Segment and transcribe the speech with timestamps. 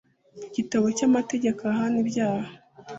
[0.49, 2.49] igitabo cy amategeko ahana ibyaha